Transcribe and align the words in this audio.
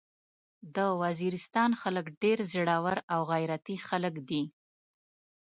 د 0.75 0.77
وزيرستان 1.01 1.71
خلک 1.81 2.05
ډير 2.21 2.39
زړور 2.51 2.97
او 3.13 3.19
غيرتي 3.31 3.75
خلک 3.87 4.13
دي. 4.29 4.43